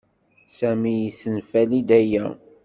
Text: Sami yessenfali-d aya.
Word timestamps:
Sami 0.57 0.93
yessenfali-d 1.03 1.89
aya. 1.99 2.25